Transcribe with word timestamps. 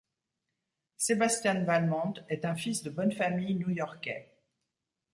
Sebastian 0.97 1.63
Valmont 1.63 2.15
est 2.27 2.43
un 2.45 2.55
fils 2.55 2.81
de 2.81 2.89
bonne 2.89 3.11
famille 3.11 3.53
new 3.53 3.69
yorkais. 3.69 4.31